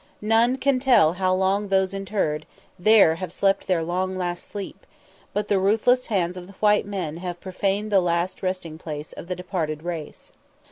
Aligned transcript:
None 0.23 0.57
can 0.57 0.79
tell 0.79 1.13
how 1.13 1.31
long 1.31 1.67
those 1.67 1.93
interred 1.93 2.47
there 2.79 3.17
have 3.21 3.31
slept 3.31 3.67
their 3.67 3.83
last 3.83 4.09
long 4.19 4.35
sleep, 4.35 4.87
but 5.31 5.47
the 5.47 5.59
ruthless 5.59 6.07
hands 6.07 6.35
of 6.37 6.47
the 6.47 6.53
white 6.53 6.87
men 6.87 7.17
have 7.17 7.39
profaned 7.39 7.91
the 7.91 8.01
last 8.01 8.41
resting 8.41 8.79
place 8.79 9.13
of 9.13 9.27
the 9.27 9.35
departed 9.35 9.83
race. 9.83 10.31